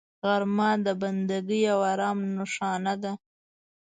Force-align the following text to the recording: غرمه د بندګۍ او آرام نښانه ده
غرمه 0.27 0.71
د 0.85 0.87
بندګۍ 1.01 1.61
او 1.73 1.79
آرام 1.91 2.19
نښانه 2.35 2.93
ده 3.03 3.11